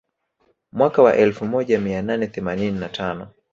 Mwaka 0.73 1.01
wa 1.01 1.15
elfu 1.15 1.45
moja 1.45 1.79
mia 1.79 2.01
nane 2.01 2.27
themanini 2.27 2.79
na 2.79 2.89
tano 2.89 3.27